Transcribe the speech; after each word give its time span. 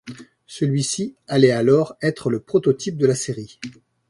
Celui-ci 0.47 1.13
allait 1.27 1.51
alors 1.51 1.95
être 2.01 2.31
le 2.31 2.39
prototype 2.39 2.97
de 2.97 3.05
la 3.05 3.13
série. 3.13 3.59